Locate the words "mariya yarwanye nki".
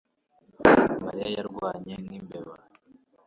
1.03-2.15